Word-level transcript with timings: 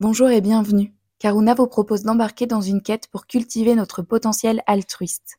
Bonjour 0.00 0.28
et 0.28 0.40
bienvenue. 0.40 0.92
Karuna 1.20 1.54
vous 1.54 1.68
propose 1.68 2.02
d'embarquer 2.02 2.46
dans 2.46 2.60
une 2.60 2.82
quête 2.82 3.06
pour 3.12 3.28
cultiver 3.28 3.76
notre 3.76 4.02
potentiel 4.02 4.60
altruiste. 4.66 5.38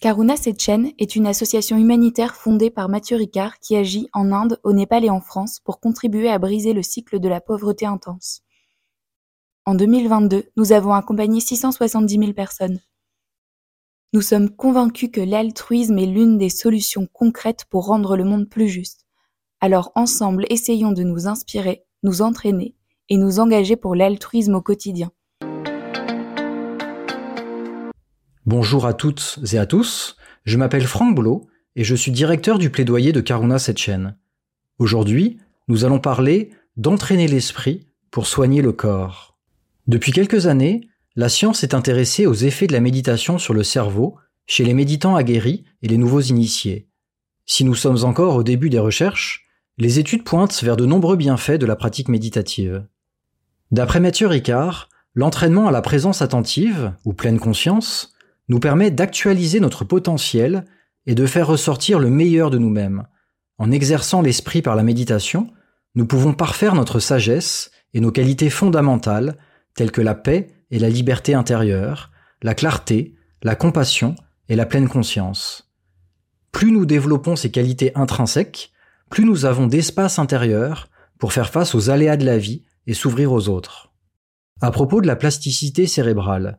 Karuna 0.00 0.36
Sechen 0.36 0.92
est 1.00 1.16
une 1.16 1.26
association 1.26 1.76
humanitaire 1.76 2.36
fondée 2.36 2.70
par 2.70 2.88
Mathieu 2.88 3.16
Ricard 3.16 3.58
qui 3.58 3.74
agit 3.74 4.08
en 4.12 4.30
Inde, 4.30 4.60
au 4.62 4.72
Népal 4.72 5.04
et 5.04 5.10
en 5.10 5.20
France 5.20 5.58
pour 5.58 5.80
contribuer 5.80 6.28
à 6.28 6.38
briser 6.38 6.72
le 6.72 6.84
cycle 6.84 7.18
de 7.18 7.28
la 7.28 7.40
pauvreté 7.40 7.84
intense. 7.84 8.42
En 9.64 9.74
2022, 9.74 10.44
nous 10.56 10.70
avons 10.70 10.92
accompagné 10.92 11.40
670 11.40 12.18
000 12.18 12.32
personnes. 12.32 12.80
Nous 14.12 14.22
sommes 14.22 14.50
convaincus 14.50 15.10
que 15.12 15.20
l'altruisme 15.20 15.98
est 15.98 16.06
l'une 16.06 16.38
des 16.38 16.48
solutions 16.48 17.08
concrètes 17.12 17.64
pour 17.70 17.86
rendre 17.86 18.16
le 18.16 18.22
monde 18.22 18.48
plus 18.48 18.68
juste. 18.68 19.04
Alors 19.60 19.90
ensemble, 19.96 20.46
essayons 20.48 20.92
de 20.92 21.02
nous 21.02 21.26
inspirer, 21.26 21.84
nous 22.04 22.22
entraîner 22.22 22.76
et 23.08 23.16
nous 23.16 23.38
engager 23.40 23.76
pour 23.76 23.94
l'altruisme 23.94 24.54
au 24.54 24.60
quotidien. 24.60 25.10
Bonjour 28.46 28.86
à 28.86 28.94
toutes 28.94 29.40
et 29.52 29.58
à 29.58 29.66
tous, 29.66 30.16
je 30.44 30.56
m'appelle 30.56 30.86
Franck 30.86 31.14
Boulot 31.14 31.48
et 31.74 31.84
je 31.84 31.94
suis 31.94 32.12
directeur 32.12 32.58
du 32.58 32.70
plaidoyer 32.70 33.12
de 33.12 33.20
Karuna 33.20 33.58
Setchen. 33.58 34.16
Aujourd'hui, 34.78 35.38
nous 35.68 35.84
allons 35.84 35.98
parler 35.98 36.50
d'entraîner 36.76 37.26
l'esprit 37.26 37.86
pour 38.10 38.26
soigner 38.26 38.62
le 38.62 38.72
corps. 38.72 39.36
Depuis 39.86 40.12
quelques 40.12 40.46
années, 40.46 40.82
la 41.16 41.28
science 41.28 41.64
est 41.64 41.74
intéressée 41.74 42.26
aux 42.26 42.34
effets 42.34 42.66
de 42.66 42.72
la 42.72 42.80
méditation 42.80 43.38
sur 43.38 43.54
le 43.54 43.62
cerveau 43.62 44.16
chez 44.46 44.64
les 44.64 44.74
méditants 44.74 45.16
aguerris 45.16 45.64
et 45.82 45.88
les 45.88 45.98
nouveaux 45.98 46.20
initiés. 46.20 46.88
Si 47.46 47.64
nous 47.64 47.74
sommes 47.74 48.04
encore 48.04 48.36
au 48.36 48.42
début 48.42 48.70
des 48.70 48.78
recherches, 48.78 49.46
les 49.78 49.98
études 49.98 50.24
pointent 50.24 50.62
vers 50.62 50.76
de 50.76 50.86
nombreux 50.86 51.16
bienfaits 51.16 51.58
de 51.58 51.66
la 51.66 51.76
pratique 51.76 52.08
méditative. 52.08 52.86
D'après 53.72 54.00
Mathieu 54.00 54.28
Ricard, 54.28 54.88
l'entraînement 55.14 55.66
à 55.66 55.72
la 55.72 55.82
présence 55.82 56.22
attentive, 56.22 56.92
ou 57.04 57.12
pleine 57.12 57.40
conscience, 57.40 58.14
nous 58.48 58.60
permet 58.60 58.90
d'actualiser 58.90 59.58
notre 59.58 59.84
potentiel 59.84 60.64
et 61.06 61.14
de 61.14 61.26
faire 61.26 61.48
ressortir 61.48 61.98
le 61.98 62.10
meilleur 62.10 62.50
de 62.50 62.58
nous-mêmes. 62.58 63.06
En 63.58 63.72
exerçant 63.72 64.22
l'esprit 64.22 64.62
par 64.62 64.76
la 64.76 64.82
méditation, 64.82 65.50
nous 65.94 66.06
pouvons 66.06 66.34
parfaire 66.34 66.74
notre 66.74 67.00
sagesse 67.00 67.70
et 67.94 68.00
nos 68.00 68.12
qualités 68.12 68.50
fondamentales, 68.50 69.36
telles 69.74 69.90
que 69.90 70.02
la 70.02 70.14
paix 70.14 70.48
et 70.70 70.78
la 70.78 70.88
liberté 70.88 71.34
intérieure, 71.34 72.10
la 72.42 72.54
clarté, 72.54 73.14
la 73.42 73.56
compassion 73.56 74.14
et 74.48 74.56
la 74.56 74.66
pleine 74.66 74.88
conscience. 74.88 75.72
Plus 76.52 76.70
nous 76.70 76.86
développons 76.86 77.34
ces 77.34 77.50
qualités 77.50 77.92
intrinsèques, 77.96 78.70
plus 79.10 79.24
nous 79.24 79.44
avons 79.44 79.66
d'espace 79.66 80.18
intérieur 80.18 80.88
pour 81.18 81.32
faire 81.32 81.50
face 81.50 81.74
aux 81.74 81.90
aléas 81.90 82.16
de 82.16 82.26
la 82.26 82.38
vie 82.38 82.62
et 82.86 82.94
s'ouvrir 82.94 83.32
aux 83.32 83.48
autres. 83.48 83.92
À 84.60 84.70
propos 84.70 85.00
de 85.00 85.06
la 85.06 85.16
plasticité 85.16 85.86
cérébrale, 85.86 86.58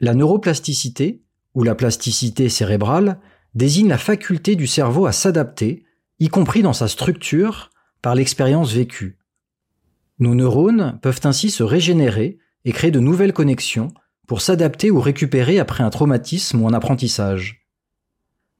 la 0.00 0.14
neuroplasticité, 0.14 1.24
ou 1.54 1.62
la 1.62 1.74
plasticité 1.74 2.48
cérébrale, 2.48 3.20
désigne 3.54 3.88
la 3.88 3.98
faculté 3.98 4.54
du 4.54 4.66
cerveau 4.66 5.06
à 5.06 5.12
s'adapter, 5.12 5.84
y 6.20 6.28
compris 6.28 6.62
dans 6.62 6.72
sa 6.72 6.88
structure, 6.88 7.70
par 8.02 8.14
l'expérience 8.14 8.72
vécue. 8.72 9.18
Nos 10.18 10.34
neurones 10.34 10.98
peuvent 11.02 11.20
ainsi 11.24 11.50
se 11.50 11.62
régénérer 11.62 12.38
et 12.64 12.72
créer 12.72 12.90
de 12.90 13.00
nouvelles 13.00 13.32
connexions 13.32 13.92
pour 14.26 14.40
s'adapter 14.40 14.90
ou 14.90 15.00
récupérer 15.00 15.58
après 15.58 15.82
un 15.82 15.90
traumatisme 15.90 16.60
ou 16.60 16.68
un 16.68 16.74
apprentissage. 16.74 17.66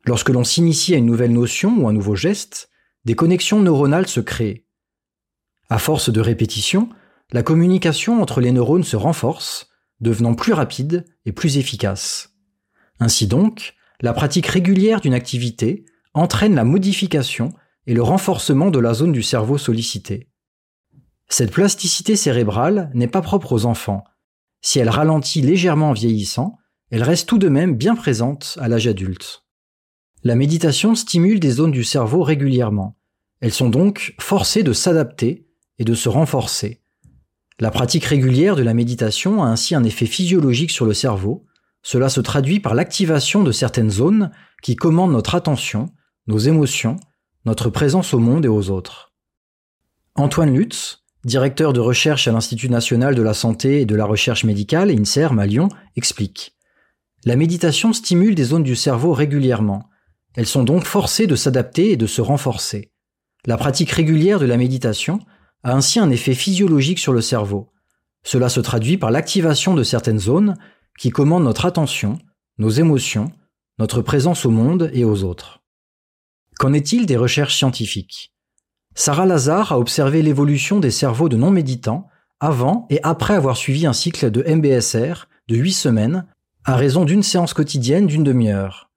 Lorsque 0.05 0.31
l'on 0.31 0.45
s'initie 0.45 0.95
à 0.95 0.99
une 0.99 1.07
nouvelle 1.07 1.33
notion 1.33 1.77
ou 1.79 1.89
un 1.89 1.93
nouveau 1.93 2.17
geste, 2.17 2.71
des 3.05 3.15
connexions 3.15 3.61
neuronales 3.61 4.09
se 4.09 4.21
créent. 4.21 4.65
À 5.69 5.79
force 5.79 6.11
de 6.11 6.21
répétition, 6.21 6.89
la 7.33 7.43
communication 7.43 8.23
entre 8.23 8.41
les 8.41 8.53
neurones 8.53 8.85
se 8.85 8.97
renforce, 8.97 9.69
devenant 10.01 10.35
plus 10.35 10.53
rapide 10.53 11.05
et 11.27 11.33
plus 11.33 11.59
efficace. 11.59 12.35
Ainsi 13.01 13.27
donc, 13.27 13.75
la 14.01 14.13
pratique 14.13 14.47
régulière 14.47 15.01
d'une 15.01 15.15
activité 15.15 15.85
entraîne 16.15 16.55
la 16.55 16.65
modification 16.65 17.53
et 17.87 17.95
le 17.95 18.03
renforcement 18.03 18.71
de 18.71 18.79
la 18.79 18.95
zone 18.95 19.13
du 19.13 19.23
cerveau 19.23 19.59
sollicitée. 19.59 20.29
Cette 21.29 21.53
plasticité 21.53 22.17
cérébrale 22.17 22.91
n'est 22.95 23.09
pas 23.09 23.21
propre 23.21 23.53
aux 23.53 23.67
enfants. 23.67 24.05
Si 24.63 24.79
elle 24.79 24.89
ralentit 24.89 25.43
légèrement 25.43 25.91
en 25.91 25.93
vieillissant, 25.93 26.57
elle 26.91 27.03
reste 27.03 27.29
tout 27.29 27.39
de 27.39 27.49
même 27.49 27.77
bien 27.77 27.95
présente 27.95 28.57
à 28.61 28.69
l'âge 28.69 28.87
adulte. 28.87 29.45
La 30.25 30.35
méditation 30.35 30.95
stimule 30.95 31.39
des 31.39 31.51
zones 31.51 31.71
du 31.71 31.85
cerveau 31.85 32.23
régulièrement. 32.23 32.97
Elles 33.41 33.53
sont 33.53 33.69
donc 33.69 34.15
forcées 34.19 34.63
de 34.63 34.73
s'adapter 34.73 35.47
et 35.79 35.85
de 35.85 35.95
se 35.95 36.09
renforcer. 36.09 36.83
La 37.61 37.73
pratique 37.73 38.05
régulière 38.05 38.55
de 38.55 38.63
la 38.63 38.73
méditation 38.73 39.43
a 39.43 39.49
ainsi 39.49 39.75
un 39.75 39.83
effet 39.83 40.07
physiologique 40.07 40.71
sur 40.71 40.87
le 40.87 40.95
cerveau. 40.95 41.45
Cela 41.83 42.09
se 42.09 42.21
traduit 42.21 42.61
par 42.61 42.75
l'activation 42.75 43.43
de 43.43 43.51
certaines 43.51 43.91
zones 43.91 44.31
qui 44.63 44.77
commandent 44.77 45.13
notre 45.13 45.35
attention, 45.35 45.91
nos 46.29 46.39
émotions, 46.39 46.99
notre 47.47 47.69
présence 47.69 48.15
au 48.15 48.21
monde 48.21 48.45
et 48.45 48.49
aux 48.49 48.71
autres. 48.71 49.13
Antoine 50.15 50.55
Lutz, 50.55 51.05
directeur 51.25 51.73
de 51.73 51.81
recherche 51.81 52.29
à 52.29 52.33
l'Institut 52.33 52.69
national 52.69 53.17
de 53.17 53.23
la 53.23 53.35
santé 53.35 53.81
et 53.81 53.87
de 53.87 53.97
la 53.97 54.05
recherche 54.05 54.45
médicale, 54.45 54.93
INSERM 54.93 55.41
à 55.41 55.47
Lyon, 55.47 55.69
explique. 55.97 56.57
La 57.25 57.35
méditation 57.35 57.93
stimule 57.93 58.37
des 58.37 58.45
zones 58.45 58.63
du 58.63 58.77
cerveau 58.77 59.13
régulièrement. 59.13 59.89
Elles 60.37 60.47
sont 60.47 60.63
donc 60.63 60.85
forcées 60.85 61.27
de 61.27 61.35
s'adapter 61.35 61.91
et 61.91 61.97
de 61.97 62.07
se 62.07 62.21
renforcer. 62.21 62.93
La 63.47 63.57
pratique 63.57 63.91
régulière 63.91 64.39
de 64.39 64.47
la 64.47 64.57
méditation 64.57 65.19
a 65.65 65.75
ainsi 65.75 65.99
un 65.99 66.11
effet 66.11 66.35
physiologique 66.35 66.99
sur 66.99 67.13
le 67.13 67.21
cerveau. 67.21 67.71
Cela 68.25 68.49
se 68.49 68.61
traduit 68.61 68.99
par 68.99 69.11
l'activation 69.11 69.75
de 69.75 69.83
certaines 69.83 70.19
zones 70.19 70.57
qui 70.99 71.11
commandent 71.11 71.45
notre 71.45 71.67
attention, 71.67 72.19
nos 72.59 72.71
émotions, 72.71 73.33
notre 73.79 74.03
présence 74.03 74.45
au 74.45 74.51
monde 74.51 74.91
et 74.93 75.05
aux 75.05 75.25
autres. 75.25 75.63
Qu'en 76.59 76.73
est-il 76.73 77.07
des 77.07 77.17
recherches 77.17 77.57
scientifiques? 77.57 78.35
Sarah 78.95 79.27
Lazare 79.27 79.73
a 79.73 79.79
observé 79.79 80.23
l'évolution 80.23 80.81
des 80.81 80.91
cerveaux 80.91 81.29
de 81.29 81.37
non-méditants 81.37 82.09
avant 82.41 82.87
et 82.91 83.01
après 83.05 83.35
avoir 83.35 83.57
suivi 83.57 83.87
un 83.87 83.93
cycle 83.93 84.31
de 84.31 84.43
MBSR 84.43 85.29
de 85.49 85.57
8 85.57 85.73
semaines 85.73 86.27
à 86.65 86.77
raison 86.77 87.05
d'une 87.05 87.23
séance 87.23 87.55
quotidienne 87.55 88.07
d'une 88.07 88.25
demi-heure. 88.25 88.91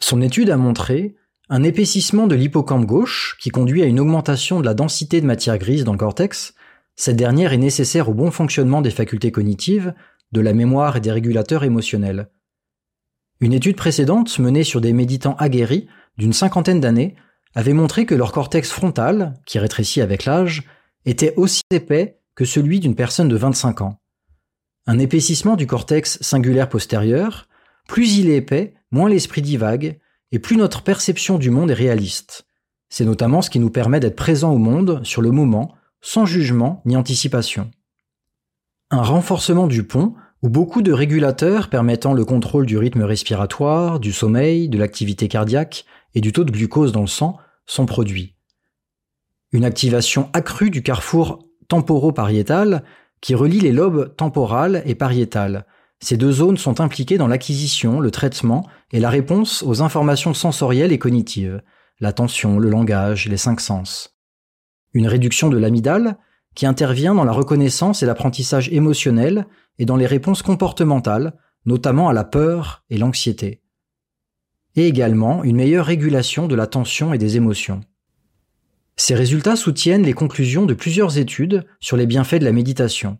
Son 0.00 0.22
étude 0.22 0.50
a 0.50 0.56
montré 0.56 1.16
un 1.48 1.62
épaississement 1.62 2.26
de 2.26 2.34
l'hippocampe 2.34 2.86
gauche 2.86 3.36
qui 3.40 3.50
conduit 3.50 3.82
à 3.82 3.86
une 3.86 4.00
augmentation 4.00 4.58
de 4.60 4.64
la 4.64 4.74
densité 4.74 5.20
de 5.20 5.26
matière 5.26 5.58
grise 5.58 5.84
dans 5.84 5.92
le 5.92 5.98
cortex. 5.98 6.54
Cette 6.96 7.16
dernière 7.16 7.52
est 7.52 7.58
nécessaire 7.58 8.08
au 8.08 8.14
bon 8.14 8.30
fonctionnement 8.30 8.82
des 8.82 8.90
facultés 8.90 9.30
cognitives, 9.30 9.94
de 10.32 10.40
la 10.40 10.54
mémoire 10.54 10.96
et 10.96 11.00
des 11.00 11.12
régulateurs 11.12 11.62
émotionnels. 11.62 12.30
Une 13.40 13.52
étude 13.52 13.76
précédente, 13.76 14.38
menée 14.38 14.64
sur 14.64 14.80
des 14.80 14.92
méditants 14.92 15.36
aguerris 15.36 15.86
d'une 16.18 16.32
cinquantaine 16.32 16.80
d'années, 16.80 17.14
avait 17.54 17.74
montré 17.74 18.06
que 18.06 18.14
leur 18.14 18.32
cortex 18.32 18.70
frontal, 18.70 19.34
qui 19.46 19.58
rétrécit 19.58 20.00
avec 20.00 20.24
l'âge, 20.24 20.64
était 21.04 21.34
aussi 21.36 21.62
épais 21.70 22.18
que 22.34 22.44
celui 22.44 22.80
d'une 22.80 22.96
personne 22.96 23.28
de 23.28 23.36
25 23.36 23.82
ans. 23.82 24.00
Un 24.86 24.98
épaississement 24.98 25.56
du 25.56 25.66
cortex 25.66 26.18
singulaire 26.22 26.68
postérieur, 26.68 27.48
plus 27.86 28.16
il 28.18 28.30
est 28.30 28.36
épais, 28.36 28.74
moins 28.90 29.08
l'esprit 29.08 29.42
divague, 29.42 29.98
et 30.32 30.38
plus 30.38 30.56
notre 30.56 30.82
perception 30.82 31.38
du 31.38 31.50
monde 31.50 31.70
est 31.70 31.74
réaliste. 31.74 32.46
C'est 32.88 33.04
notamment 33.04 33.42
ce 33.42 33.50
qui 33.50 33.58
nous 33.58 33.70
permet 33.70 34.00
d'être 34.00 34.16
présent 34.16 34.52
au 34.52 34.58
monde 34.58 35.00
sur 35.04 35.22
le 35.22 35.30
moment, 35.30 35.74
sans 36.00 36.26
jugement 36.26 36.82
ni 36.84 36.96
anticipation. 36.96 37.70
Un 38.90 39.02
renforcement 39.02 39.66
du 39.66 39.82
pont, 39.82 40.14
où 40.42 40.48
beaucoup 40.48 40.82
de 40.82 40.92
régulateurs 40.92 41.68
permettant 41.68 42.12
le 42.12 42.24
contrôle 42.24 42.66
du 42.66 42.78
rythme 42.78 43.02
respiratoire, 43.02 43.98
du 43.98 44.12
sommeil, 44.12 44.68
de 44.68 44.78
l'activité 44.78 45.28
cardiaque 45.28 45.84
et 46.14 46.20
du 46.20 46.32
taux 46.32 46.44
de 46.44 46.52
glucose 46.52 46.92
dans 46.92 47.00
le 47.00 47.06
sang 47.06 47.38
sont 47.64 47.86
produits. 47.86 48.36
Une 49.52 49.64
activation 49.64 50.28
accrue 50.32 50.70
du 50.70 50.82
carrefour 50.82 51.46
temporopariétal 51.68 52.84
qui 53.20 53.34
relie 53.34 53.60
les 53.60 53.72
lobes 53.72 54.14
temporal 54.16 54.82
et 54.84 54.94
pariétal, 54.94 55.66
ces 56.00 56.16
deux 56.16 56.32
zones 56.32 56.58
sont 56.58 56.80
impliquées 56.80 57.18
dans 57.18 57.28
l'acquisition, 57.28 58.00
le 58.00 58.10
traitement 58.10 58.66
et 58.92 59.00
la 59.00 59.10
réponse 59.10 59.62
aux 59.62 59.82
informations 59.82 60.34
sensorielles 60.34 60.92
et 60.92 60.98
cognitives, 60.98 61.62
l'attention, 62.00 62.58
le 62.58 62.68
langage, 62.68 63.28
les 63.28 63.36
cinq 63.36 63.60
sens. 63.60 64.16
Une 64.92 65.08
réduction 65.08 65.48
de 65.48 65.58
l'amygdale, 65.58 66.18
qui 66.54 66.66
intervient 66.66 67.14
dans 67.14 67.24
la 67.24 67.32
reconnaissance 67.32 68.02
et 68.02 68.06
l'apprentissage 68.06 68.70
émotionnel 68.72 69.46
et 69.78 69.84
dans 69.84 69.96
les 69.96 70.06
réponses 70.06 70.42
comportementales, 70.42 71.34
notamment 71.66 72.08
à 72.08 72.12
la 72.12 72.24
peur 72.24 72.84
et 72.88 72.96
l'anxiété. 72.96 73.62
Et 74.74 74.86
également 74.86 75.44
une 75.44 75.56
meilleure 75.56 75.86
régulation 75.86 76.48
de 76.48 76.54
l'attention 76.54 77.12
et 77.12 77.18
des 77.18 77.36
émotions. 77.36 77.82
Ces 78.96 79.14
résultats 79.14 79.56
soutiennent 79.56 80.04
les 80.04 80.14
conclusions 80.14 80.64
de 80.64 80.72
plusieurs 80.72 81.18
études 81.18 81.66
sur 81.80 81.98
les 81.98 82.06
bienfaits 82.06 82.36
de 82.36 82.46
la 82.46 82.52
méditation. 82.52 83.18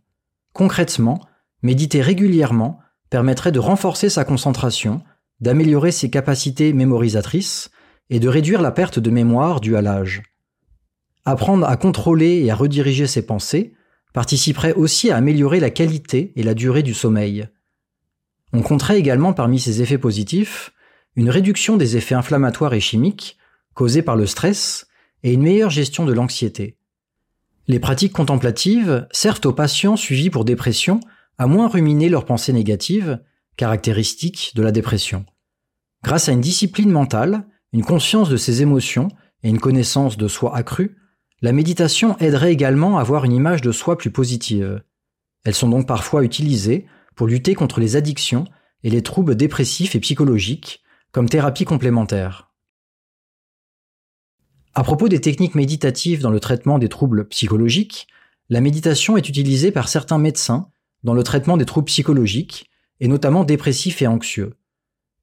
Concrètement, 0.55 1.21
Méditer 1.63 2.03
régulièrement 2.03 2.81
permettrait 3.11 3.53
de 3.53 3.59
renforcer 3.59 4.09
sa 4.09 4.25
concentration, 4.25 5.03
d'améliorer 5.41 5.93
ses 5.93 6.11
capacités 6.11 6.73
mémorisatrices 6.73 7.71
et 8.11 8.21
de 8.21 8.29
réduire 8.29 8.63
la 8.63 8.71
perte 8.71 8.99
de 8.99 9.11
mémoire 9.11 9.61
due 9.61 9.77
à 9.77 9.83
l'âge. 9.83 10.23
Apprendre 11.25 11.67
à 11.67 11.77
contrôler 11.77 12.45
et 12.45 12.51
à 12.51 12.55
rediriger 12.55 13.07
ses 13.07 13.27
pensées 13.27 13.75
participerait 14.13 14.75
aussi 14.75 15.11
à 15.11 15.17
améliorer 15.17 15.61
la 15.61 15.71
qualité 15.71 16.33
et 16.37 16.43
la 16.43 16.55
durée 16.55 16.83
du 16.83 16.95
sommeil. 16.95 17.49
On 18.53 18.63
compterait 18.63 18.99
également 18.99 19.33
parmi 19.33 19.59
ces 19.59 19.83
effets 19.83 19.99
positifs 19.99 20.73
une 21.17 21.31
réduction 21.31 21.77
des 21.77 21.97
effets 21.97 22.15
inflammatoires 22.15 22.75
et 22.75 22.81
chimiques 22.81 23.39
causés 23.75 24.03
par 24.03 24.17
le 24.17 24.27
stress 24.27 24.87
et 25.23 25.33
une 25.33 25.43
meilleure 25.43 25.71
gestion 25.71 26.05
de 26.05 26.13
l'anxiété. 26.13 26.77
Les 27.69 27.81
pratiques 27.81 28.13
contemplatives 28.13 29.07
servent 29.11 29.41
aux 29.45 29.53
patients 29.53 29.97
suivis 29.97 30.31
pour 30.31 30.45
dépression 30.45 31.01
à 31.39 31.47
moins 31.47 31.69
ruminer 31.69 32.09
leurs 32.09 32.25
pensées 32.25 32.53
négatives, 32.53 33.21
caractéristiques 33.57 34.53
de 34.55 34.63
la 34.63 34.73
dépression. 34.73 35.25
Grâce 36.03 36.29
à 36.29 36.33
une 36.33 36.41
discipline 36.41 36.91
mentale, 36.91 37.47
une 37.73 37.85
conscience 37.85 38.29
de 38.29 38.37
ses 38.37 38.63
émotions 38.63 39.09
et 39.43 39.49
une 39.49 39.61
connaissance 39.61 40.17
de 40.17 40.29
soi 40.29 40.57
accrue, 40.57 40.97
la 41.43 41.53
méditation 41.53 42.17
aiderait 42.19 42.53
également 42.53 42.97
à 42.97 43.01
avoir 43.01 43.25
une 43.25 43.33
image 43.33 43.61
de 43.61 43.73
soi 43.73 43.99
plus 43.99 44.11
positive. 44.11 44.83
Elles 45.45 45.55
sont 45.55 45.69
donc 45.69 45.87
parfois 45.87 46.25
utilisées 46.25 46.87
pour 47.15 47.27
lutter 47.27 47.55
contre 47.55 47.81
les 47.81 47.97
addictions 47.97 48.45
et 48.83 48.91
les 48.91 49.03
troubles 49.03 49.37
dépressifs 49.37 49.95
et 49.95 50.01
psychologiques 50.01 50.83
comme 51.13 51.29
thérapie 51.29 51.65
complémentaire. 51.65 52.53
À 54.75 54.83
propos 54.83 55.09
des 55.09 55.21
techniques 55.21 55.55
méditatives 55.55 56.21
dans 56.21 56.31
le 56.31 56.41
traitement 56.41 56.79
des 56.79 56.89
troubles 56.89 57.27
psychologiques, 57.29 58.09
la 58.51 58.61
méditation 58.61 59.17
est 59.17 59.29
utilisée 59.29 59.73
par 59.73 59.89
certains 59.89 60.19
médecins 60.19 60.69
dans 61.07 61.15
le 61.15 61.23
traitement 61.23 61.57
des 61.57 61.65
troubles 61.65 61.87
psychologiques, 61.87 62.69
et 62.99 63.07
notamment 63.07 63.45
dépressifs 63.45 64.03
et 64.03 64.09
anxieux. 64.09 64.55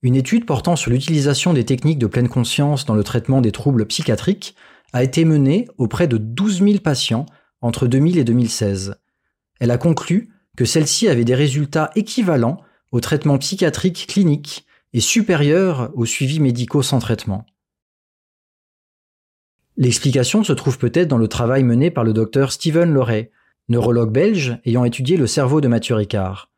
Une 0.02 0.16
étude 0.16 0.46
portant 0.46 0.78
sur 0.78 0.92
l'utilisation 0.92 1.52
des 1.52 1.66
techniques 1.66 2.00
de 2.00 2.08
pleine 2.08 2.30
conscience 2.30 2.86
dans 2.86 2.94
le 2.94 3.04
traitement 3.04 3.42
des 3.42 3.52
troubles 3.52 3.86
psychiatriques 3.86 4.56
a 4.94 5.04
été 5.04 5.26
menée 5.26 5.68
auprès 5.78 6.08
de 6.08 6.18
12 6.18 6.60
000 6.60 6.78
patients 6.80 7.26
entre 7.60 7.88
2000 7.88 8.18
et 8.18 8.24
2016. 8.24 8.96
Elle 9.60 9.72
a 9.72 9.78
conclu 9.78 10.30
que 10.56 10.64
celle-ci 10.64 11.10
avait 11.10 11.26
des 11.26 11.36
résultats 11.36 11.92
équivalents 11.96 12.62
aux 12.94 13.02
traitements 13.02 13.38
psychiatriques 13.38 14.08
cliniques 14.08 14.66
et 14.94 15.02
supérieurs 15.02 15.92
aux 15.96 16.06
suivis 16.06 16.40
médicaux 16.40 16.82
sans 16.82 17.00
traitement. 17.00 17.46
L'explication 19.76 20.46
se 20.46 20.54
trouve 20.54 20.78
peut-être 20.78 21.10
dans 21.10 21.18
le 21.18 21.28
travail 21.28 21.64
mené 21.64 21.92
par 21.92 22.06
le 22.06 22.14
docteur 22.14 22.54
Stephen 22.54 22.94
Loray, 22.94 23.32
neurologue 23.70 24.12
belge 24.12 24.60
ayant 24.66 24.86
étudié 24.86 25.18
le 25.18 25.28
cerveau 25.28 25.62
de 25.62 25.68
Mathieu 25.68 25.96
Ricard. 25.96 26.52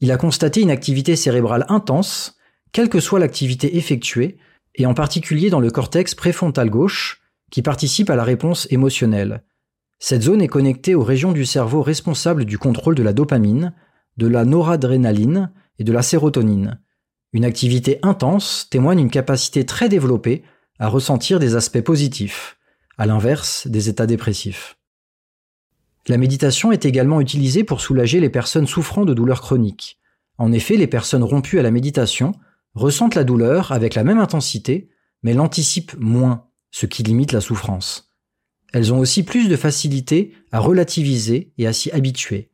Il 0.00 0.10
a 0.10 0.16
constaté 0.16 0.60
une 0.60 0.70
activité 0.70 1.16
cérébrale 1.16 1.64
intense, 1.68 2.36
quelle 2.72 2.88
que 2.88 3.00
soit 3.00 3.20
l'activité 3.20 3.76
effectuée, 3.76 4.36
et 4.74 4.86
en 4.86 4.94
particulier 4.94 5.50
dans 5.50 5.60
le 5.60 5.70
cortex 5.70 6.14
préfrontal 6.14 6.70
gauche, 6.70 7.20
qui 7.50 7.62
participe 7.62 8.10
à 8.10 8.16
la 8.16 8.24
réponse 8.24 8.66
émotionnelle. 8.70 9.44
Cette 9.98 10.22
zone 10.22 10.42
est 10.42 10.48
connectée 10.48 10.94
aux 10.94 11.04
régions 11.04 11.32
du 11.32 11.44
cerveau 11.44 11.82
responsables 11.82 12.44
du 12.44 12.58
contrôle 12.58 12.94
de 12.94 13.02
la 13.02 13.12
dopamine, 13.12 13.72
de 14.16 14.26
la 14.26 14.44
noradrénaline 14.44 15.52
et 15.78 15.84
de 15.84 15.92
la 15.92 16.02
sérotonine. 16.02 16.80
Une 17.32 17.44
activité 17.44 17.98
intense 18.02 18.68
témoigne 18.70 18.98
une 18.98 19.10
capacité 19.10 19.64
très 19.64 19.88
développée 19.88 20.42
à 20.78 20.88
ressentir 20.88 21.38
des 21.38 21.54
aspects 21.54 21.80
positifs, 21.80 22.58
à 22.98 23.06
l'inverse 23.06 23.66
des 23.68 23.88
états 23.88 24.06
dépressifs. 24.06 24.76
La 26.08 26.18
méditation 26.18 26.72
est 26.72 26.84
également 26.84 27.20
utilisée 27.20 27.62
pour 27.62 27.80
soulager 27.80 28.18
les 28.18 28.30
personnes 28.30 28.66
souffrant 28.66 29.04
de 29.04 29.14
douleurs 29.14 29.40
chroniques. 29.40 30.00
En 30.38 30.50
effet, 30.52 30.76
les 30.76 30.88
personnes 30.88 31.22
rompues 31.22 31.60
à 31.60 31.62
la 31.62 31.70
méditation 31.70 32.32
ressentent 32.74 33.14
la 33.14 33.24
douleur 33.24 33.70
avec 33.70 33.94
la 33.94 34.02
même 34.02 34.18
intensité, 34.18 34.88
mais 35.22 35.34
l'anticipent 35.34 35.94
moins, 35.98 36.46
ce 36.70 36.86
qui 36.86 37.02
limite 37.02 37.32
la 37.32 37.40
souffrance. 37.40 38.10
Elles 38.72 38.92
ont 38.92 38.98
aussi 38.98 39.22
plus 39.22 39.48
de 39.48 39.56
facilité 39.56 40.32
à 40.50 40.58
relativiser 40.58 41.52
et 41.58 41.66
à 41.66 41.72
s'y 41.72 41.90
habituer. 41.92 42.50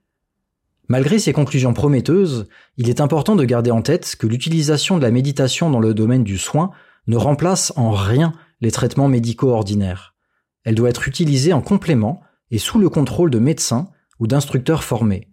Malgré 0.88 1.18
ces 1.18 1.32
conclusions 1.32 1.74
prometteuses, 1.74 2.48
il 2.76 2.88
est 2.88 3.00
important 3.00 3.36
de 3.36 3.44
garder 3.44 3.70
en 3.70 3.82
tête 3.82 4.16
que 4.18 4.26
l'utilisation 4.26 4.98
de 4.98 5.02
la 5.02 5.10
méditation 5.10 5.70
dans 5.70 5.80
le 5.80 5.94
domaine 5.94 6.24
du 6.24 6.38
soin 6.38 6.70
ne 7.06 7.16
remplace 7.16 7.72
en 7.76 7.92
rien 7.92 8.32
les 8.60 8.70
traitements 8.70 9.08
médicaux 9.08 9.50
ordinaires. 9.50 10.14
Elle 10.64 10.74
doit 10.74 10.90
être 10.90 11.06
utilisée 11.06 11.52
en 11.52 11.60
complément 11.60 12.22
et 12.50 12.58
sous 12.58 12.78
le 12.78 12.88
contrôle 12.88 13.30
de 13.30 13.38
médecins 13.38 13.90
ou 14.18 14.26
d'instructeurs 14.26 14.84
formés. 14.84 15.28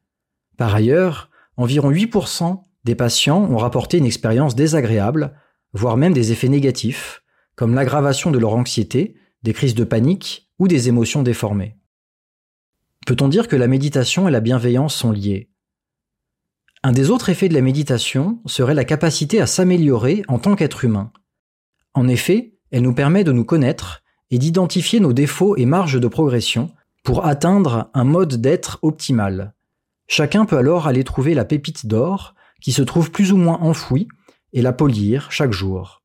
Par 0.57 0.73
ailleurs, 0.75 1.29
environ 1.57 1.91
8% 1.91 2.63
des 2.83 2.95
patients 2.95 3.43
ont 3.43 3.57
rapporté 3.57 3.97
une 3.97 4.05
expérience 4.05 4.55
désagréable, 4.55 5.35
voire 5.73 5.97
même 5.97 6.13
des 6.13 6.31
effets 6.31 6.49
négatifs, 6.49 7.23
comme 7.55 7.73
l'aggravation 7.73 8.31
de 8.31 8.37
leur 8.37 8.53
anxiété, 8.53 9.15
des 9.43 9.53
crises 9.53 9.75
de 9.75 9.83
panique 9.83 10.51
ou 10.59 10.67
des 10.67 10.87
émotions 10.87 11.23
déformées. 11.23 11.77
Peut-on 13.05 13.27
dire 13.27 13.47
que 13.47 13.55
la 13.55 13.67
méditation 13.67 14.27
et 14.27 14.31
la 14.31 14.39
bienveillance 14.39 14.95
sont 14.95 15.11
liées? 15.11 15.49
Un 16.83 16.91
des 16.91 17.09
autres 17.09 17.29
effets 17.29 17.49
de 17.49 17.53
la 17.53 17.61
méditation 17.61 18.39
serait 18.45 18.75
la 18.75 18.85
capacité 18.85 19.41
à 19.41 19.47
s'améliorer 19.47 20.23
en 20.27 20.37
tant 20.37 20.55
qu'être 20.55 20.85
humain. 20.85 21.11
En 21.93 22.07
effet, 22.07 22.57
elle 22.71 22.83
nous 22.83 22.93
permet 22.93 23.23
de 23.23 23.31
nous 23.31 23.45
connaître 23.45 24.03
et 24.29 24.37
d'identifier 24.37 24.99
nos 24.99 25.13
défauts 25.13 25.55
et 25.55 25.65
marges 25.65 25.99
de 25.99 26.07
progression 26.07 26.71
pour 27.05 27.25
atteindre 27.25 27.91
un 27.93 28.03
mode 28.03 28.41
d'être 28.41 28.79
optimal. 28.81 29.53
Chacun 30.07 30.45
peut 30.45 30.57
alors 30.57 30.87
aller 30.87 31.03
trouver 31.03 31.35
la 31.35 31.45
pépite 31.45 31.85
d'or 31.85 32.33
qui 32.61 32.71
se 32.71 32.81
trouve 32.81 33.11
plus 33.11 33.31
ou 33.31 33.37
moins 33.37 33.59
enfouie 33.61 34.07
et 34.53 34.63
la 34.63 34.73
polir 34.73 35.31
chaque 35.31 35.53
jour. 35.53 36.03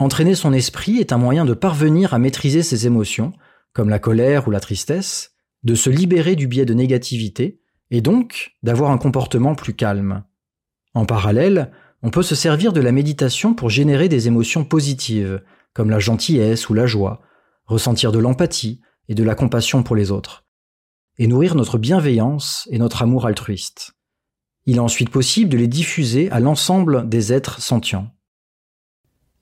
Entraîner 0.00 0.34
son 0.34 0.52
esprit 0.52 0.98
est 0.98 1.12
un 1.12 1.18
moyen 1.18 1.44
de 1.44 1.54
parvenir 1.54 2.14
à 2.14 2.18
maîtriser 2.18 2.64
ses 2.64 2.84
émotions, 2.86 3.32
comme 3.72 3.88
la 3.88 4.00
colère 4.00 4.48
ou 4.48 4.50
la 4.50 4.58
tristesse, 4.58 5.36
de 5.62 5.76
se 5.76 5.88
libérer 5.88 6.34
du 6.34 6.48
biais 6.48 6.66
de 6.66 6.74
négativité, 6.74 7.60
et 7.92 8.00
donc 8.00 8.56
d'avoir 8.64 8.90
un 8.90 8.98
comportement 8.98 9.54
plus 9.54 9.74
calme. 9.74 10.24
En 10.94 11.06
parallèle, 11.06 11.70
on 12.02 12.10
peut 12.10 12.24
se 12.24 12.34
servir 12.34 12.72
de 12.72 12.80
la 12.80 12.90
méditation 12.92 13.54
pour 13.54 13.70
générer 13.70 14.08
des 14.08 14.26
émotions 14.26 14.64
positives, 14.64 15.42
comme 15.74 15.90
la 15.90 16.00
gentillesse 16.00 16.68
ou 16.68 16.74
la 16.74 16.86
joie, 16.86 17.22
ressentir 17.66 18.10
de 18.10 18.18
l'empathie 18.18 18.80
et 19.08 19.14
de 19.14 19.24
la 19.24 19.34
compassion 19.34 19.82
pour 19.82 19.96
les 19.96 20.10
autres, 20.10 20.44
et 21.18 21.26
nourrir 21.26 21.54
notre 21.54 21.78
bienveillance 21.78 22.68
et 22.70 22.78
notre 22.78 23.02
amour 23.02 23.26
altruiste. 23.26 23.92
Il 24.66 24.76
est 24.76 24.80
ensuite 24.80 25.10
possible 25.10 25.50
de 25.50 25.58
les 25.58 25.68
diffuser 25.68 26.30
à 26.30 26.40
l'ensemble 26.40 27.08
des 27.08 27.32
êtres 27.32 27.60
sentients. 27.60 28.10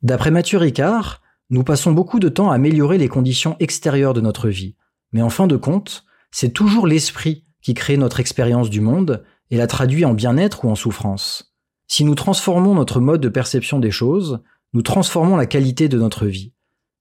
D'après 0.03 0.33
Mathieu 0.33 0.59
Ricard, 0.59 1.23
nous 1.51 1.63
passons 1.63 1.93
beaucoup 1.93 2.19
de 2.19 2.29
temps 2.29 2.51
à 2.51 2.55
améliorer 2.55 2.99
les 2.99 3.09
conditions 3.09 3.57
extérieures 3.61 4.15
de 4.15 4.21
notre 4.21 4.49
vie, 4.49 4.75
mais 5.13 5.23
en 5.23 5.31
fin 5.31 5.47
de 5.47 5.57
compte, 5.57 6.05
c'est 6.31 6.53
toujours 6.53 6.87
l'esprit 6.87 7.45
qui 7.61 7.75
crée 7.75 7.97
notre 7.97 8.19
expérience 8.19 8.71
du 8.71 8.81
monde 8.81 9.23
et 9.51 9.57
la 9.57 9.67
traduit 9.67 10.05
en 10.05 10.15
bien-être 10.15 10.65
ou 10.65 10.71
en 10.71 10.75
souffrance. 10.75 11.55
Si 11.87 12.05
nous 12.05 12.15
transformons 12.15 12.75
notre 12.75 13.01
mode 13.01 13.21
de 13.21 13.29
perception 13.29 13.79
des 13.79 13.91
choses, 13.91 14.41
nous 14.73 14.83
transformons 14.83 15.37
la 15.37 15.47
qualité 15.47 15.89
de 15.89 15.99
notre 15.99 16.27
vie. 16.27 16.53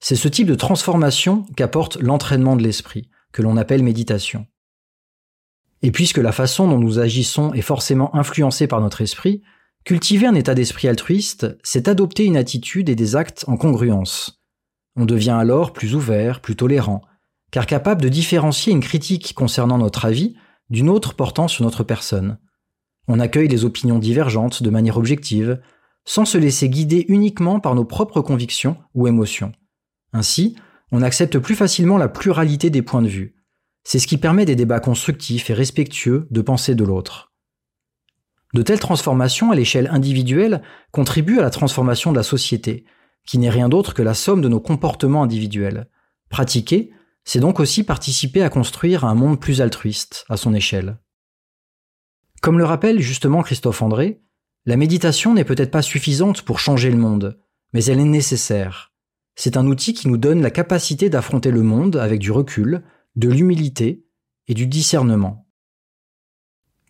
C'est 0.04 0.16
ce 0.16 0.28
type 0.28 0.48
de 0.48 0.56
transformation 0.56 1.46
qu'apporte 1.56 1.98
l'entraînement 1.98 2.56
de 2.56 2.64
l'esprit, 2.64 3.10
que 3.32 3.44
l'on 3.44 3.56
appelle 3.56 3.84
méditation. 3.84 4.48
Et 5.84 5.92
puisque 5.92 6.18
la 6.18 6.32
façon 6.32 6.68
dont 6.68 6.80
nous 6.80 6.98
agissons 6.98 7.54
est 7.54 7.62
forcément 7.62 8.14
influencée 8.16 8.66
par 8.66 8.82
notre 8.82 9.02
esprit, 9.02 9.44
cultiver 9.84 10.26
un 10.26 10.34
état 10.34 10.56
d'esprit 10.56 10.88
altruiste, 10.88 11.56
c'est 11.64 11.88
adopter 11.88 12.26
une 12.26 12.36
attitude 12.36 12.90
et 12.90 12.96
des 12.96 13.16
actes 13.16 13.46
en 13.48 13.58
congruence. 13.58 14.44
On 14.96 15.06
devient 15.06 15.38
alors 15.40 15.72
plus 15.72 15.94
ouvert, 15.94 16.42
plus 16.42 16.56
tolérant, 16.56 17.02
car 17.52 17.68
capable 17.68 18.02
de 18.02 18.10
différencier 18.10 18.74
une 18.74 18.82
critique 18.82 19.34
concernant 19.36 19.78
notre 19.78 20.06
avis 20.06 20.36
d'une 20.72 20.90
autre 20.90 21.16
portant 21.16 21.48
sur 21.48 21.64
notre 21.64 21.84
personne. 21.84 22.40
On 23.08 23.20
accueille 23.20 23.48
les 23.48 23.66
opinions 23.66 24.00
divergentes 24.00 24.64
de 24.64 24.70
manière 24.72 24.98
objective, 24.98 25.62
sans 26.06 26.26
se 26.26 26.40
laisser 26.40 26.70
guider 26.70 27.06
uniquement 27.08 27.60
par 27.60 27.76
nos 27.76 27.86
propres 27.86 28.22
convictions 28.22 28.78
ou 28.96 29.08
émotions. 29.08 29.52
Ainsi, 30.14 30.56
on 30.92 31.02
accepte 31.02 31.38
plus 31.40 31.56
facilement 31.56 31.98
la 31.98 32.10
pluralité 32.10 32.70
des 32.70 32.82
points 32.82 33.02
de 33.02 33.08
vue. 33.08 33.36
C'est 33.84 34.00
ce 34.00 34.08
qui 34.08 34.18
permet 34.18 34.46
des 34.46 34.56
débats 34.56 34.80
constructifs 34.80 35.50
et 35.50 35.54
respectueux 35.54 36.28
de 36.30 36.42
penser 36.42 36.76
de 36.76 36.84
l'autre. 36.84 37.32
De 38.54 38.62
telles 38.62 38.80
transformations 38.80 39.52
à 39.52 39.56
l'échelle 39.56 39.88
individuelle 39.92 40.62
contribuent 40.92 41.40
à 41.40 41.44
la 41.44 41.50
transformation 41.50 42.12
de 42.12 42.18
la 42.18 42.24
société, 42.24 42.86
qui 43.26 43.38
n'est 43.38 43.50
rien 43.50 43.70
d'autre 43.70 43.94
que 43.94 44.02
la 44.02 44.14
somme 44.14 44.42
de 44.42 44.50
nos 44.50 44.60
comportements 44.60 45.24
individuels. 45.24 45.88
Pratiqués, 46.30 46.92
c'est 47.24 47.40
donc 47.40 47.60
aussi 47.60 47.84
participer 47.84 48.44
à 48.44 48.50
construire 48.50 49.06
un 49.06 49.16
monde 49.16 49.40
plus 49.40 49.62
altruiste 49.62 50.26
à 50.28 50.38
son 50.38 50.54
échelle. 50.54 50.98
Comme 52.42 52.58
le 52.58 52.66
rappelle 52.66 53.00
justement 53.00 53.44
Christophe 53.44 53.82
André, 53.82 54.22
la 54.66 54.76
méditation 54.76 55.34
n'est 55.34 55.46
peut-être 55.46 55.72
pas 55.72 55.82
suffisante 55.82 56.42
pour 56.42 56.60
changer 56.60 56.92
le 56.92 56.98
monde, 56.98 57.40
mais 57.74 57.86
elle 57.86 58.00
est 58.00 58.06
nécessaire. 58.06 58.91
C'est 59.36 59.58
un 59.58 59.66
outil 59.68 59.94
qui 59.94 60.08
nous 60.08 60.18
donne 60.18 60.42
la 60.42 60.52
capacité 60.52 61.10
d'affronter 61.10 61.52
le 61.52 61.62
monde 61.62 61.96
avec 61.96 62.20
du 62.20 62.32
recul, 62.32 62.84
de 63.16 63.30
l'humilité 63.30 64.06
et 64.48 64.54
du 64.54 64.68
discernement. 64.68 65.48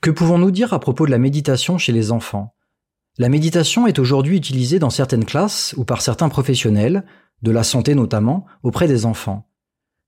Que 0.01 0.11
pouvons-nous 0.11 0.51
dire 0.51 0.73
à 0.73 0.79
propos 0.79 1.05
de 1.05 1.11
la 1.11 1.19
méditation 1.19 1.77
chez 1.77 1.91
les 1.91 2.11
enfants? 2.11 2.55
La 3.17 3.29
méditation 3.29 3.87
est 3.87 3.99
aujourd'hui 3.99 4.37
utilisée 4.37 4.79
dans 4.79 4.89
certaines 4.89 5.25
classes 5.25 5.75
ou 5.77 5.85
par 5.85 6.01
certains 6.01 6.29
professionnels, 6.29 7.05
de 7.41 7.51
la 7.51 7.63
santé 7.63 7.93
notamment, 7.93 8.45
auprès 8.63 8.87
des 8.87 9.05
enfants. 9.05 9.47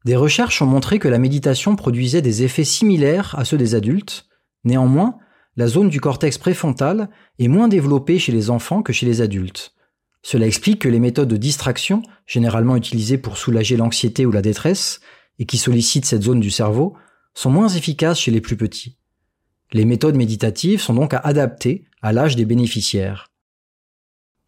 Des 0.06 0.16
recherches 0.16 0.62
ont 0.62 0.66
montré 0.66 1.00
que 1.00 1.08
la 1.08 1.20
méditation 1.20 1.76
produisait 1.76 2.22
des 2.22 2.44
effets 2.44 2.64
similaires 2.64 3.36
à 3.38 3.46
ceux 3.46 3.58
des 3.58 3.76
adultes. 3.76 4.28
Néanmoins, 4.64 5.18
la 5.56 5.68
zone 5.68 5.90
du 5.90 6.02
cortex 6.02 6.38
préfrontal 6.38 7.10
est 7.40 7.48
moins 7.48 7.68
développée 7.68 8.20
chez 8.20 8.32
les 8.32 8.50
enfants 8.50 8.82
que 8.82 8.94
chez 8.94 9.06
les 9.06 9.22
adultes. 9.22 9.74
Cela 10.24 10.48
explique 10.48 10.80
que 10.80 10.90
les 10.90 11.00
méthodes 11.00 11.28
de 11.28 11.38
distraction, 11.38 12.02
généralement 12.26 12.78
utilisées 12.78 13.18
pour 13.18 13.38
soulager 13.38 13.78
l'anxiété 13.78 14.26
ou 14.26 14.32
la 14.32 14.42
détresse, 14.42 15.02
et 15.38 15.46
qui 15.46 15.58
sollicitent 15.58 16.06
cette 16.06 16.24
zone 16.24 16.40
du 16.40 16.50
cerveau, 16.50 16.96
sont 17.34 17.52
moins 17.52 17.68
efficaces 17.68 18.20
chez 18.20 18.32
les 18.32 18.42
plus 18.42 18.56
petits. 18.56 18.98
Les 19.74 19.86
méthodes 19.86 20.16
méditatives 20.16 20.82
sont 20.82 20.94
donc 20.94 21.14
à 21.14 21.18
adapter 21.18 21.86
à 22.02 22.14
l'âge 22.14 22.36
des 22.36 22.46
bénéficiaires. 22.46 23.32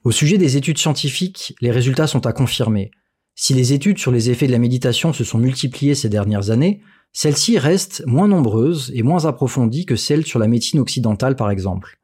Au 0.03 0.11
sujet 0.11 0.37
des 0.37 0.55
études 0.55 0.77
scientifiques, 0.77 1.55
les 1.61 1.71
résultats 1.71 2.07
sont 2.07 2.25
à 2.25 2.33
confirmer. 2.33 2.91
Si 3.33 3.53
les 3.53 3.73
études 3.73 3.97
sur 3.97 4.11
les 4.11 4.29
effets 4.29 4.47
de 4.47 4.51
la 4.51 4.59
méditation 4.59 5.11
se 5.11 5.23
sont 5.23 5.39
multipliées 5.39 5.95
ces 5.95 6.09
dernières 6.09 6.51
années, 6.51 6.81
celles-ci 7.11 7.57
restent 7.57 8.03
moins 8.05 8.27
nombreuses 8.27 8.91
et 8.93 9.03
moins 9.03 9.25
approfondies 9.25 9.85
que 9.85 9.95
celles 9.95 10.25
sur 10.25 10.39
la 10.39 10.47
médecine 10.47 10.79
occidentale 10.79 11.35
par 11.35 11.49
exemple. 11.49 11.99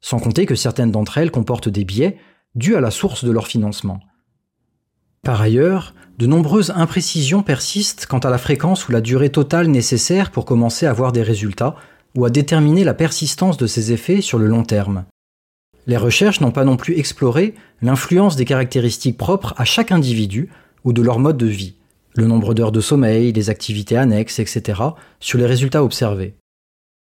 Sans 0.00 0.18
compter 0.18 0.46
que 0.46 0.54
certaines 0.54 0.90
d'entre 0.90 1.18
elles 1.18 1.30
comportent 1.30 1.68
des 1.68 1.84
biais 1.84 2.16
dus 2.54 2.76
à 2.76 2.80
la 2.80 2.90
source 2.90 3.24
de 3.24 3.30
leur 3.30 3.46
financement. 3.46 4.00
Par 5.22 5.40
ailleurs, 5.40 5.94
de 6.18 6.26
nombreuses 6.26 6.72
imprécisions 6.74 7.42
persistent 7.42 8.06
quant 8.06 8.18
à 8.18 8.30
la 8.30 8.38
fréquence 8.38 8.88
ou 8.88 8.92
la 8.92 9.00
durée 9.00 9.30
totale 9.30 9.68
nécessaire 9.68 10.30
pour 10.30 10.44
commencer 10.44 10.86
à 10.86 10.92
voir 10.92 11.12
des 11.12 11.22
résultats 11.22 11.76
ou 12.16 12.24
à 12.24 12.30
déterminer 12.30 12.84
la 12.84 12.94
persistance 12.94 13.56
de 13.56 13.66
ces 13.66 13.92
effets 13.92 14.20
sur 14.20 14.38
le 14.38 14.46
long 14.46 14.64
terme. 14.64 15.04
Les 15.86 15.96
recherches 15.96 16.40
n'ont 16.40 16.52
pas 16.52 16.64
non 16.64 16.76
plus 16.76 16.98
exploré 16.98 17.54
l'influence 17.80 18.36
des 18.36 18.44
caractéristiques 18.44 19.18
propres 19.18 19.54
à 19.56 19.64
chaque 19.64 19.90
individu 19.90 20.50
ou 20.84 20.92
de 20.92 21.02
leur 21.02 21.18
mode 21.18 21.38
de 21.38 21.46
vie, 21.46 21.74
le 22.14 22.26
nombre 22.26 22.54
d'heures 22.54 22.72
de 22.72 22.80
sommeil, 22.80 23.32
les 23.32 23.50
activités 23.50 23.96
annexes, 23.96 24.38
etc., 24.38 24.80
sur 25.18 25.38
les 25.38 25.46
résultats 25.46 25.82
observés. 25.82 26.34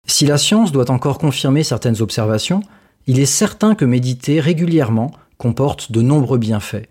Si 0.07 0.27
la 0.27 0.39
science 0.39 0.73
doit 0.73 0.91
encore 0.91 1.19
confirmer 1.19 1.63
certaines 1.63 2.01
observations, 2.01 2.63
il 3.07 3.21
est 3.21 3.27
certain 3.27 3.75
que 3.75 3.85
méditer 3.85 4.41
régulièrement 4.41 5.13
comporte 5.39 5.93
de 5.93 6.03
nombreux 6.03 6.39
bienfaits. 6.39 6.89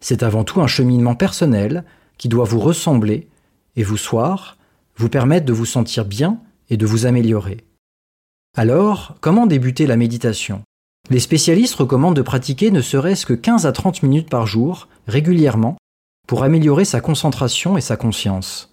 C'est 0.00 0.22
avant 0.22 0.44
tout 0.44 0.60
un 0.60 0.66
cheminement 0.66 1.14
personnel 1.14 1.84
qui 2.18 2.28
doit 2.28 2.44
vous 2.44 2.60
ressembler 2.60 3.28
et 3.76 3.82
vous 3.82 3.96
soir, 3.96 4.56
vous 4.96 5.08
permettre 5.08 5.46
de 5.46 5.52
vous 5.52 5.66
sentir 5.66 6.04
bien 6.04 6.40
et 6.68 6.76
de 6.76 6.86
vous 6.86 7.06
améliorer. 7.06 7.58
Alors, 8.56 9.16
comment 9.20 9.46
débuter 9.46 9.86
la 9.86 9.96
méditation? 9.96 10.62
Les 11.08 11.20
spécialistes 11.20 11.74
recommandent 11.74 12.16
de 12.16 12.22
pratiquer 12.22 12.70
ne 12.70 12.80
serait-ce 12.80 13.26
que 13.26 13.32
15 13.32 13.66
à 13.66 13.72
30 13.72 14.02
minutes 14.02 14.28
par 14.28 14.46
jour, 14.46 14.88
régulièrement, 15.06 15.76
pour 16.26 16.42
améliorer 16.42 16.84
sa 16.84 17.00
concentration 17.00 17.76
et 17.76 17.80
sa 17.80 17.96
conscience. 17.96 18.72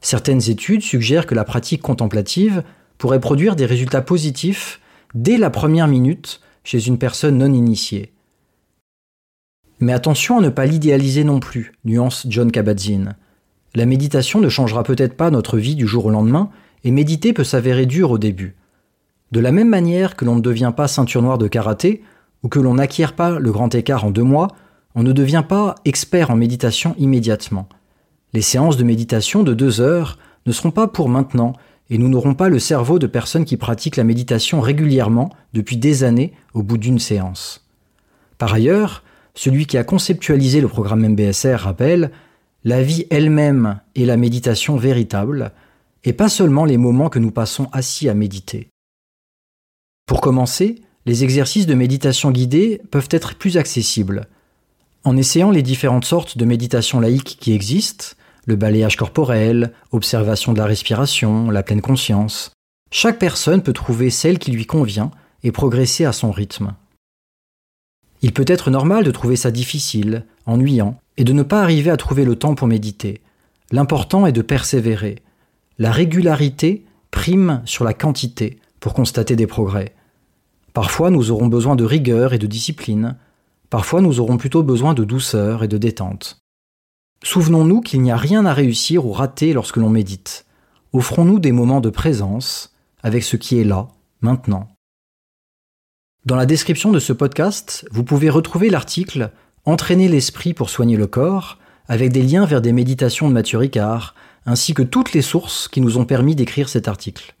Certaines 0.00 0.48
études 0.48 0.82
suggèrent 0.82 1.26
que 1.26 1.34
la 1.34 1.44
pratique 1.44 1.82
contemplative 1.82 2.64
pourrait 2.98 3.20
produire 3.20 3.56
des 3.56 3.66
résultats 3.66 4.02
positifs 4.02 4.80
dès 5.14 5.36
la 5.36 5.50
première 5.50 5.88
minute 5.88 6.40
chez 6.64 6.86
une 6.86 6.98
personne 6.98 7.38
non 7.38 7.52
initiée. 7.52 8.12
Mais 9.80 9.94
attention 9.94 10.38
à 10.38 10.40
ne 10.42 10.50
pas 10.50 10.66
l'idéaliser 10.66 11.24
non 11.24 11.40
plus, 11.40 11.72
nuance 11.86 12.26
John 12.28 12.52
Kabat-Zinn. 12.52 13.16
La 13.74 13.86
méditation 13.86 14.40
ne 14.40 14.48
changera 14.48 14.82
peut-être 14.82 15.16
pas 15.16 15.30
notre 15.30 15.56
vie 15.56 15.74
du 15.74 15.86
jour 15.86 16.06
au 16.06 16.10
lendemain, 16.10 16.50
et 16.84 16.90
méditer 16.90 17.32
peut 17.32 17.44
s'avérer 17.44 17.86
dur 17.86 18.10
au 18.10 18.18
début. 18.18 18.56
De 19.32 19.40
la 19.40 19.52
même 19.52 19.68
manière 19.68 20.16
que 20.16 20.24
l'on 20.24 20.36
ne 20.36 20.40
devient 20.40 20.72
pas 20.76 20.88
ceinture 20.88 21.22
noire 21.22 21.38
de 21.38 21.48
karaté, 21.48 22.02
ou 22.42 22.48
que 22.48 22.58
l'on 22.58 22.74
n'acquiert 22.74 23.14
pas 23.14 23.38
le 23.38 23.52
grand 23.52 23.74
écart 23.74 24.04
en 24.04 24.10
deux 24.10 24.22
mois, 24.22 24.48
on 24.94 25.02
ne 25.02 25.12
devient 25.12 25.44
pas 25.48 25.76
expert 25.84 26.30
en 26.30 26.36
méditation 26.36 26.94
immédiatement. 26.98 27.68
Les 28.32 28.42
séances 28.42 28.76
de 28.76 28.84
méditation 28.84 29.42
de 29.42 29.54
deux 29.54 29.80
heures 29.80 30.18
ne 30.46 30.52
seront 30.52 30.72
pas 30.72 30.88
pour 30.88 31.08
maintenant, 31.08 31.54
et 31.90 31.98
nous 31.98 32.08
n'aurons 32.08 32.34
pas 32.34 32.48
le 32.48 32.58
cerveau 32.58 32.98
de 32.98 33.06
personnes 33.06 33.44
qui 33.44 33.56
pratiquent 33.56 33.96
la 33.96 34.04
méditation 34.04 34.60
régulièrement 34.60 35.30
depuis 35.54 35.76
des 35.76 36.04
années 36.04 36.32
au 36.54 36.62
bout 36.62 36.78
d'une 36.78 36.98
séance. 36.98 37.66
Par 38.38 38.52
ailleurs, 38.52 39.04
celui 39.34 39.66
qui 39.66 39.78
a 39.78 39.84
conceptualisé 39.84 40.60
le 40.60 40.68
programme 40.68 41.06
MBSR 41.08 41.56
rappelle 41.56 42.10
La 42.64 42.82
vie 42.82 43.06
elle-même 43.10 43.80
est 43.96 44.04
la 44.04 44.16
méditation 44.16 44.76
véritable, 44.76 45.52
et 46.04 46.12
pas 46.12 46.28
seulement 46.28 46.64
les 46.64 46.78
moments 46.78 47.08
que 47.08 47.18
nous 47.18 47.30
passons 47.30 47.68
assis 47.72 48.08
à 48.08 48.14
méditer. 48.14 48.68
Pour 50.06 50.20
commencer, 50.20 50.82
les 51.06 51.24
exercices 51.24 51.66
de 51.66 51.74
méditation 51.74 52.30
guidée 52.30 52.80
peuvent 52.90 53.08
être 53.10 53.34
plus 53.34 53.56
accessibles. 53.56 54.26
En 55.04 55.16
essayant 55.16 55.50
les 55.50 55.62
différentes 55.62 56.04
sortes 56.04 56.36
de 56.36 56.44
méditation 56.44 57.00
laïque 57.00 57.38
qui 57.40 57.52
existent, 57.52 58.06
le 58.46 58.56
balayage 58.56 58.96
corporel, 58.96 59.72
observation 59.92 60.52
de 60.52 60.58
la 60.58 60.66
respiration, 60.66 61.50
la 61.50 61.62
pleine 61.62 61.80
conscience, 61.80 62.52
chaque 62.90 63.18
personne 63.18 63.62
peut 63.62 63.72
trouver 63.72 64.10
celle 64.10 64.38
qui 64.38 64.50
lui 64.50 64.66
convient 64.66 65.10
et 65.42 65.52
progresser 65.52 66.04
à 66.04 66.12
son 66.12 66.32
rythme. 66.32 66.74
Il 68.22 68.32
peut 68.32 68.44
être 68.46 68.70
normal 68.70 69.04
de 69.04 69.10
trouver 69.10 69.36
ça 69.36 69.50
difficile, 69.50 70.26
ennuyant, 70.46 70.98
et 71.16 71.24
de 71.24 71.32
ne 71.32 71.42
pas 71.42 71.62
arriver 71.62 71.90
à 71.90 71.96
trouver 71.96 72.24
le 72.24 72.36
temps 72.36 72.54
pour 72.54 72.66
méditer. 72.66 73.20
L'important 73.70 74.26
est 74.26 74.32
de 74.32 74.42
persévérer. 74.42 75.16
La 75.78 75.92
régularité 75.92 76.84
prime 77.10 77.62
sur 77.64 77.84
la 77.84 77.94
quantité 77.94 78.58
pour 78.80 78.94
constater 78.94 79.36
des 79.36 79.46
progrès. 79.46 79.94
Parfois 80.72 81.10
nous 81.10 81.30
aurons 81.30 81.46
besoin 81.46 81.76
de 81.76 81.84
rigueur 81.84 82.32
et 82.32 82.38
de 82.38 82.46
discipline, 82.46 83.16
parfois 83.68 84.00
nous 84.00 84.20
aurons 84.20 84.36
plutôt 84.36 84.62
besoin 84.62 84.94
de 84.94 85.04
douceur 85.04 85.64
et 85.64 85.68
de 85.68 85.78
détente. 85.78 86.38
Souvenons-nous 87.22 87.80
qu'il 87.80 88.02
n'y 88.02 88.10
a 88.10 88.16
rien 88.16 88.46
à 88.46 88.54
réussir 88.54 89.04
ou 89.04 89.12
rater 89.12 89.52
lorsque 89.52 89.76
l'on 89.76 89.90
médite. 89.90 90.46
Offrons-nous 90.92 91.38
des 91.38 91.52
moments 91.52 91.80
de 91.80 91.90
présence 91.90 92.74
avec 93.02 93.22
ce 93.22 93.36
qui 93.36 93.58
est 93.58 93.64
là, 93.64 93.88
maintenant. 94.20 94.68
Dans 96.26 96.36
la 96.36 96.44
description 96.44 96.92
de 96.92 96.98
ce 96.98 97.14
podcast, 97.14 97.88
vous 97.90 98.04
pouvez 98.04 98.28
retrouver 98.28 98.68
l'article 98.68 99.32
Entraîner 99.64 100.06
l'esprit 100.06 100.52
pour 100.52 100.68
soigner 100.68 100.98
le 100.98 101.06
corps, 101.06 101.58
avec 101.88 102.12
des 102.12 102.22
liens 102.22 102.44
vers 102.44 102.60
des 102.60 102.72
méditations 102.72 103.26
de 103.26 103.32
Mathieu 103.32 103.56
Ricard, 103.56 104.14
ainsi 104.44 104.74
que 104.74 104.82
toutes 104.82 105.14
les 105.14 105.22
sources 105.22 105.66
qui 105.66 105.80
nous 105.80 105.96
ont 105.96 106.04
permis 106.04 106.34
d'écrire 106.34 106.68
cet 106.68 106.88
article. 106.88 107.34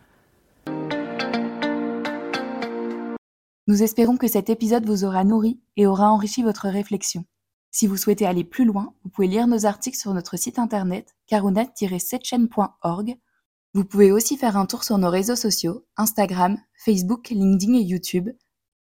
Nous 3.66 3.82
espérons 3.82 4.16
que 4.16 4.28
cet 4.28 4.48
épisode 4.48 4.86
vous 4.86 5.04
aura 5.04 5.24
nourri 5.24 5.60
et 5.76 5.86
aura 5.86 6.10
enrichi 6.10 6.42
votre 6.42 6.68
réflexion. 6.68 7.26
Si 7.70 7.86
vous 7.86 7.98
souhaitez 7.98 8.24
aller 8.24 8.44
plus 8.44 8.64
loin, 8.64 8.94
vous 9.04 9.10
pouvez 9.10 9.28
lire 9.28 9.46
nos 9.46 9.66
articles 9.66 9.98
sur 9.98 10.14
notre 10.14 10.38
site 10.38 10.58
internet 10.58 11.14
karuna-setchen.org. 11.26 13.18
Vous 13.74 13.84
pouvez 13.84 14.10
aussi 14.10 14.38
faire 14.38 14.56
un 14.56 14.64
tour 14.64 14.84
sur 14.84 14.96
nos 14.96 15.10
réseaux 15.10 15.36
sociaux, 15.36 15.84
Instagram, 15.98 16.56
Facebook, 16.82 17.28
LinkedIn 17.28 17.74
et 17.74 17.82
YouTube, 17.82 18.30